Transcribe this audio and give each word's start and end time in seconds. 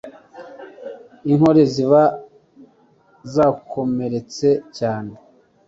inkore 1.31 1.61
ziba 1.73 2.01
zakomeretse 3.33 4.49
cyane 4.77 5.13